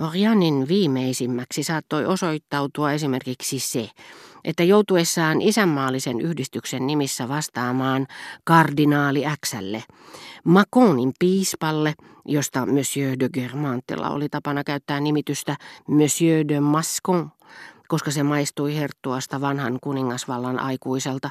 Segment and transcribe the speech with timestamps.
[0.00, 3.90] Orianin viimeisimmäksi saattoi osoittautua esimerkiksi se,
[4.44, 8.06] että joutuessaan isänmaallisen yhdistyksen nimissä vastaamaan
[8.44, 9.84] kardinaali Xlle,
[10.44, 11.94] Maconin piispalle,
[12.24, 15.56] josta Monsieur de Germantella oli tapana käyttää nimitystä
[15.88, 17.30] Monsieur de Mascon,
[17.88, 21.30] koska se maistui herttuasta vanhan kuningasvallan aikuiselta,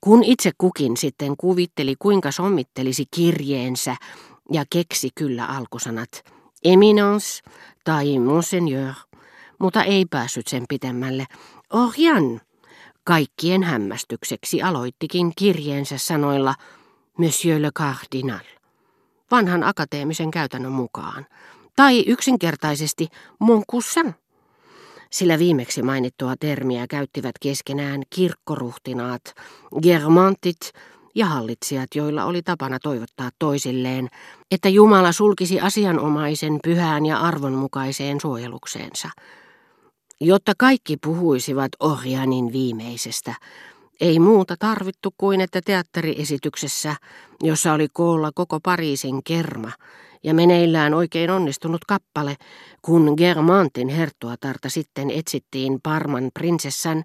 [0.00, 3.96] kun itse kukin sitten kuvitteli, kuinka sommittelisi kirjeensä
[4.52, 6.24] ja keksi kyllä alkusanat.
[6.64, 7.42] Eminence
[7.84, 8.94] tai Monseigneur,
[9.58, 11.26] mutta ei päässyt sen pitemmälle.
[11.72, 12.40] Orjan,
[13.04, 16.54] kaikkien hämmästykseksi aloittikin kirjeensä sanoilla
[17.18, 18.44] Monsieur le Cardinal,
[19.30, 21.26] vanhan akateemisen käytännön mukaan,
[21.76, 23.08] tai yksinkertaisesti
[23.38, 24.14] Mon cousin
[25.10, 29.22] sillä viimeksi mainittua termiä käyttivät keskenään kirkkoruhtinaat,
[29.82, 30.72] germantit
[31.14, 34.08] ja hallitsijat, joilla oli tapana toivottaa toisilleen,
[34.50, 39.08] että Jumala sulkisi asianomaisen pyhään ja arvonmukaiseen suojelukseensa.
[40.20, 43.34] Jotta kaikki puhuisivat Orjanin viimeisestä,
[44.00, 46.96] ei muuta tarvittu kuin että teatteriesityksessä,
[47.42, 49.70] jossa oli koolla koko Pariisin kerma,
[50.22, 52.36] ja meneillään oikein onnistunut kappale,
[52.82, 57.04] kun Germantin herttuatarta sitten etsittiin Parman prinsessan,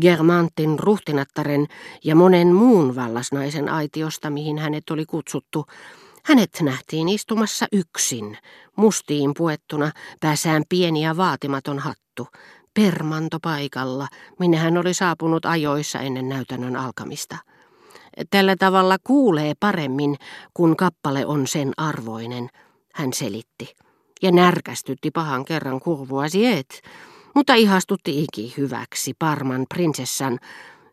[0.00, 1.66] Germantin ruhtinattaren
[2.04, 5.66] ja monen muun vallasnaisen aitiosta, mihin hänet oli kutsuttu.
[6.24, 8.38] Hänet nähtiin istumassa yksin,
[8.76, 12.28] mustiin puettuna, pääsään pieni ja vaatimaton hattu,
[12.74, 17.36] permanto paikalla, minne hän oli saapunut ajoissa ennen näytännön alkamista.
[18.30, 20.16] Tällä tavalla kuulee paremmin,
[20.54, 22.48] kun kappale on sen arvoinen,
[22.94, 23.74] hän selitti.
[24.22, 26.82] Ja närkästytti pahan kerran kurvua siet,
[27.34, 30.38] mutta ihastutti iki hyväksi Parman prinsessan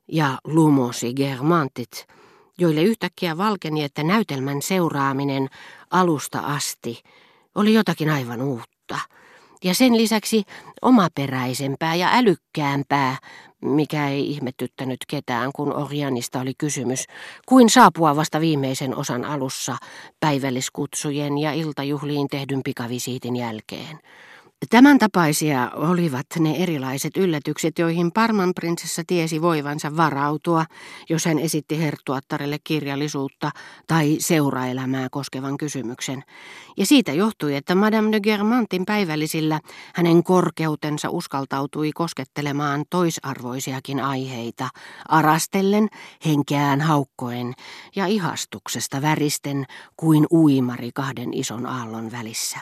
[0.08, 2.08] ja lumosi germantit,
[2.58, 5.48] joille yhtäkkiä valkeni, että näytelmän seuraaminen
[5.92, 7.02] alusta asti
[7.56, 9.00] oli jotakin aivan uutta–
[9.64, 10.44] ja sen lisäksi
[10.82, 13.18] omaperäisempää ja älykkäämpää,
[13.62, 17.06] mikä ei ihmetyttänyt ketään, kun Orjanista oli kysymys,
[17.46, 19.78] kuin saapua vasta viimeisen osan alussa
[20.20, 24.00] päivälliskutsujen ja iltajuhliin tehdyn pikavisiitin jälkeen.
[24.70, 30.66] Tämän tapaisia olivat ne erilaiset yllätykset, joihin Parman prinsessa tiesi voivansa varautua,
[31.10, 33.52] jos hän esitti herttuattarelle kirjallisuutta
[33.88, 36.24] tai seuraelämää koskevan kysymyksen.
[36.78, 39.60] Ja siitä johtui, että Madame de Germantin päivällisillä
[39.96, 44.70] hänen korkeutensa uskaltautui koskettelemaan toisarvoisiakin aiheita,
[45.08, 45.88] arastellen,
[46.26, 47.54] henkeään haukkoen
[47.96, 49.66] ja ihastuksesta väristen
[49.98, 52.60] kuin uimari kahden ison aallon välissä.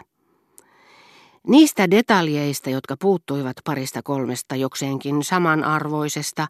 [1.47, 6.47] Niistä detaljeista, jotka puuttuivat parista kolmesta jokseenkin samanarvoisesta,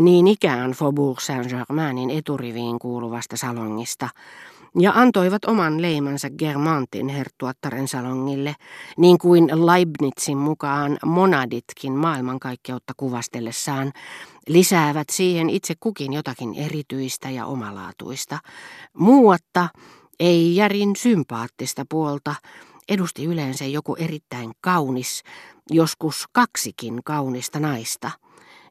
[0.00, 4.08] niin ikään Faubourg Saint-Germainin eturiviin kuuluvasta salongista,
[4.78, 8.56] ja antoivat oman leimansa Germantin herttuattaren salongille,
[8.96, 13.92] niin kuin Leibnizin mukaan monaditkin maailmankaikkeutta kuvastellessaan,
[14.48, 18.38] lisäävät siihen itse kukin jotakin erityistä ja omalaatuista.
[18.94, 19.68] Muuatta
[20.20, 22.34] ei järin sympaattista puolta,
[22.90, 25.22] edusti yleensä joku erittäin kaunis,
[25.70, 28.10] joskus kaksikin kaunista naista,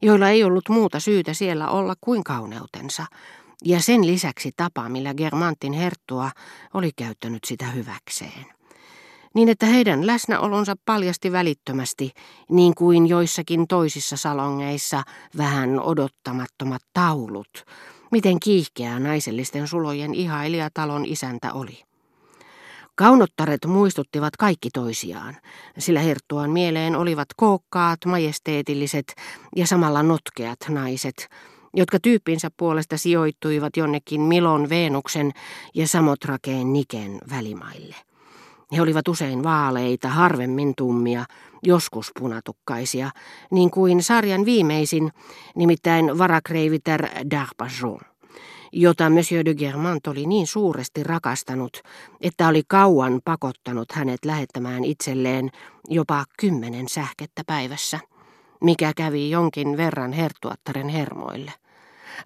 [0.02, 3.06] joilla ei ollut muuta syytä siellä olla kuin kauneutensa,
[3.66, 6.32] ja sen lisäksi tapa, millä Germantin herttua
[6.74, 8.46] oli käyttänyt sitä hyväkseen.
[9.36, 12.12] Niin että heidän läsnäolonsa paljasti välittömästi,
[12.50, 15.04] niin kuin joissakin toisissa salongeissa
[15.38, 17.66] vähän odottamattomat taulut,
[18.12, 21.89] miten kiihkeää naisellisten sulojen ihailija talon isäntä oli.
[23.00, 25.38] Kaunottaret muistuttivat kaikki toisiaan,
[25.78, 29.16] sillä herttuan mieleen olivat kookkaat, majesteetilliset
[29.56, 31.30] ja samalla notkeat naiset,
[31.74, 35.32] jotka tyyppinsä puolesta sijoittuivat jonnekin Milon Veenuksen
[35.76, 37.96] ja Samotrakeen Niken välimaille.
[38.72, 41.26] He olivat usein vaaleita, harvemmin tummia,
[41.64, 43.10] joskus punatukkaisia,
[43.52, 45.12] niin kuin sarjan viimeisin,
[45.56, 48.09] nimittäin varakreiviter d'Arpajon
[48.72, 51.82] jota Monsieur de Germant oli niin suuresti rakastanut,
[52.22, 55.50] että oli kauan pakottanut hänet lähettämään itselleen
[55.90, 58.00] jopa kymmenen sähkettä päivässä,
[58.64, 61.54] mikä kävi jonkin verran hertuattaren hermoille.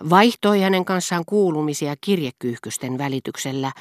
[0.10, 3.72] Vaihtoi hänen kanssaan kuulumisia kirjekyyhkysten välityksellä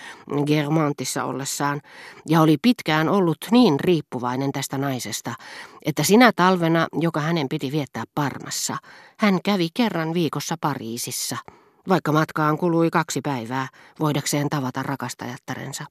[0.47, 1.81] Germantissa ollessaan
[2.29, 5.35] ja oli pitkään ollut niin riippuvainen tästä naisesta,
[5.85, 8.76] että sinä talvena, joka hänen piti viettää Parmassa,
[9.19, 11.37] hän kävi kerran viikossa Pariisissa–
[11.88, 13.69] vaikka matkaan kului kaksi päivää
[14.00, 15.84] voidakseen tavata rakastajattarensa.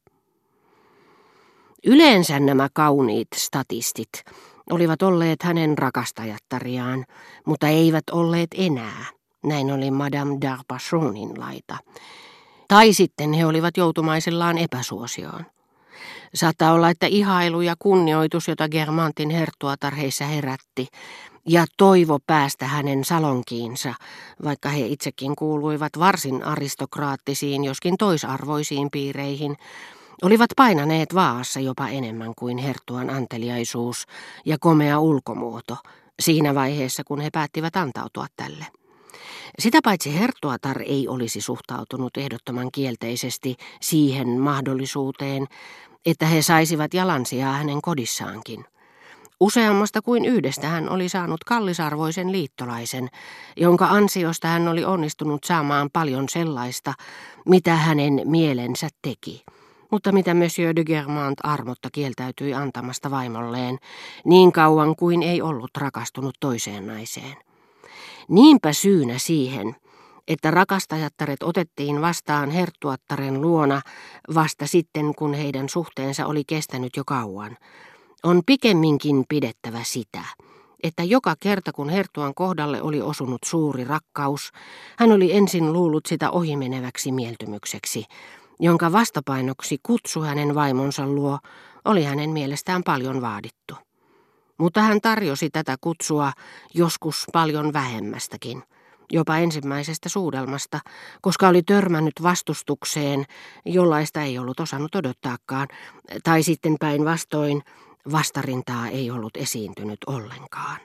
[1.85, 4.09] Yleensä nämä kauniit statistit
[4.69, 7.05] olivat olleet hänen rakastajattariaan,
[7.45, 9.05] mutta eivät olleet enää.
[9.43, 11.77] Näin oli Madame d'Arpachonin laita.
[12.67, 15.45] Tai sitten he olivat joutumaisillaan epäsuosioon.
[16.33, 20.88] Saattaa olla, että ihailu ja kunnioitus, jota Germantin herttuatar heissä herätti,
[21.47, 23.93] ja toivo päästä hänen salonkiinsa,
[24.43, 29.57] vaikka he itsekin kuuluivat varsin aristokraattisiin, joskin toisarvoisiin piireihin,
[30.21, 34.05] olivat painaneet vaassa jopa enemmän kuin herttuan anteliaisuus
[34.45, 35.77] ja komea ulkomuoto
[36.19, 38.65] siinä vaiheessa, kun he päättivät antautua tälle.
[39.59, 45.47] Sitä paitsi Herttuatar ei olisi suhtautunut ehdottoman kielteisesti siihen mahdollisuuteen,
[46.05, 48.65] että he saisivat jalansijaa hänen kodissaankin.
[49.41, 53.07] Useammasta kuin yhdestä hän oli saanut kallisarvoisen liittolaisen,
[53.57, 56.93] jonka ansiosta hän oli onnistunut saamaan paljon sellaista,
[57.45, 59.43] mitä hänen mielensä teki
[59.91, 63.77] mutta mitä Monsieur de Germant armotta kieltäytyi antamasta vaimolleen,
[64.25, 67.38] niin kauan kuin ei ollut rakastunut toiseen naiseen.
[68.27, 69.75] Niinpä syynä siihen,
[70.27, 73.81] että rakastajattaret otettiin vastaan herttuattaren luona
[74.33, 77.57] vasta sitten, kun heidän suhteensa oli kestänyt jo kauan,
[78.23, 80.23] on pikemminkin pidettävä sitä,
[80.83, 84.51] että joka kerta kun hertuan kohdalle oli osunut suuri rakkaus,
[84.97, 88.06] hän oli ensin luullut sitä ohimeneväksi mieltymykseksi,
[88.59, 91.39] jonka vastapainoksi kutsu hänen vaimonsa luo
[91.85, 93.75] oli hänen mielestään paljon vaadittu.
[94.57, 96.31] Mutta hän tarjosi tätä kutsua
[96.74, 98.63] joskus paljon vähemmästäkin,
[99.12, 100.79] jopa ensimmäisestä suudelmasta,
[101.21, 103.25] koska oli törmännyt vastustukseen,
[103.65, 105.67] jollaista ei ollut osannut odottaakaan,
[106.24, 107.63] tai sitten päinvastoin
[108.12, 110.80] vastarintaa ei ollut esiintynyt ollenkaan.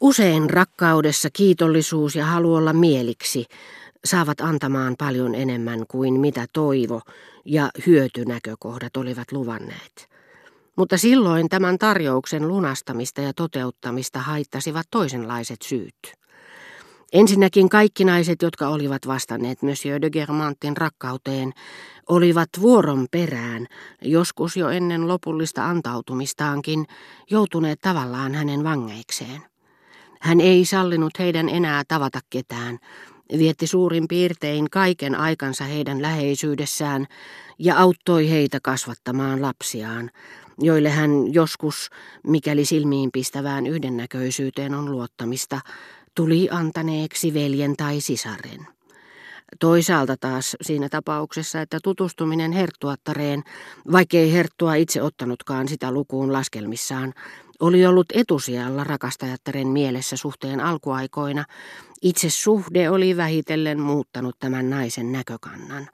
[0.00, 3.44] Usein rakkaudessa kiitollisuus ja halu olla mieliksi
[4.04, 7.00] saavat antamaan paljon enemmän kuin mitä toivo
[7.44, 10.08] ja hyötynäkökohdat olivat luvanneet.
[10.76, 16.12] Mutta silloin tämän tarjouksen lunastamista ja toteuttamista haittasivat toisenlaiset syyt.
[17.12, 21.52] Ensinnäkin kaikki naiset, jotka olivat vastanneet Monsieur de Germantin rakkauteen,
[22.08, 23.66] olivat vuoron perään,
[24.02, 26.86] joskus jo ennen lopullista antautumistaankin,
[27.30, 29.42] joutuneet tavallaan hänen vangeikseen.
[30.20, 32.78] Hän ei sallinut heidän enää tavata ketään,
[33.38, 37.06] vietti suurin piirtein kaiken aikansa heidän läheisyydessään
[37.58, 40.10] ja auttoi heitä kasvattamaan lapsiaan,
[40.58, 41.90] joille hän joskus,
[42.26, 45.60] mikäli silmiin pistävään yhdennäköisyyteen on luottamista,
[46.18, 48.66] tuli antaneeksi veljen tai sisaren.
[49.60, 53.42] Toisaalta taas siinä tapauksessa, että tutustuminen herttuattareen,
[53.92, 57.14] vaikkei herttua itse ottanutkaan sitä lukuun laskelmissaan,
[57.60, 61.44] oli ollut etusijalla rakastajattaren mielessä suhteen alkuaikoina,
[62.02, 65.88] itse suhde oli vähitellen muuttanut tämän naisen näkökannan.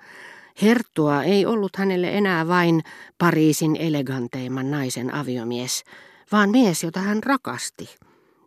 [0.63, 2.83] Herttua ei ollut hänelle enää vain
[3.19, 5.85] Pariisin eleganteimman naisen aviomies,
[6.33, 7.89] vaan mies, jota hän rakasti.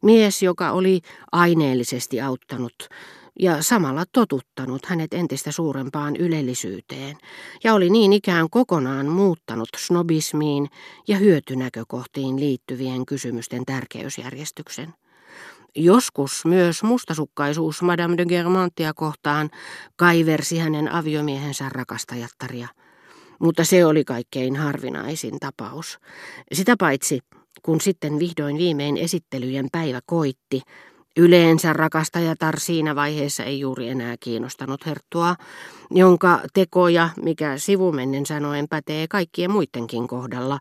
[0.03, 1.01] Mies, joka oli
[1.31, 2.73] aineellisesti auttanut
[3.39, 7.17] ja samalla totuttanut hänet entistä suurempaan ylellisyyteen,
[7.63, 10.69] ja oli niin ikään kokonaan muuttanut snobismiin
[11.07, 14.93] ja hyötynäkökohtiin liittyvien kysymysten tärkeysjärjestyksen.
[15.75, 19.49] Joskus myös mustasukkaisuus Madame de Germantia kohtaan
[19.95, 22.67] kaiversi hänen aviomiehensä rakastajattaria.
[23.39, 25.99] Mutta se oli kaikkein harvinaisin tapaus.
[26.53, 27.19] Sitä paitsi,
[27.67, 30.61] kun sitten vihdoin viimein esittelyjen päivä koitti,
[31.17, 35.35] Yleensä rakastajatar siinä vaiheessa ei juuri enää kiinnostanut herttua,
[35.91, 40.59] jonka tekoja, mikä sivumennen sanoen pätee kaikkien muidenkin kohdalla,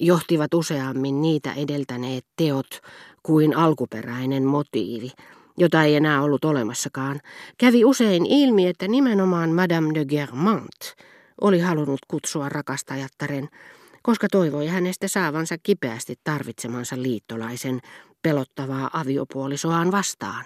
[0.00, 2.80] johtivat useammin niitä edeltäneet teot
[3.22, 5.10] kuin alkuperäinen motiivi,
[5.56, 7.20] jota ei enää ollut olemassakaan.
[7.58, 10.94] Kävi usein ilmi, että nimenomaan Madame de Germant
[11.40, 13.48] oli halunnut kutsua rakastajattaren,
[14.06, 17.80] koska toivoi hänestä saavansa kipeästi tarvitsemansa liittolaisen
[18.22, 20.44] pelottavaa aviopuolisoaan vastaan.